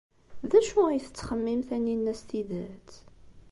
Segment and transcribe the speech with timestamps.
[0.49, 2.89] D acu ay tettxemmim Taninna s tidet?